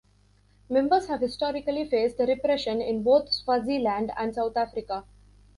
Members 0.67 1.05
have 1.09 1.21
historically 1.21 1.87
faced 1.87 2.17
repression 2.17 2.81
in 2.81 3.03
both 3.03 3.29
Swaziland 3.31 4.11
and 4.17 4.33
South 4.33 4.57
Africa. 4.57 5.05